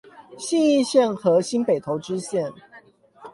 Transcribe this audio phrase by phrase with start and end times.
[0.35, 2.51] 信義線和新北投支線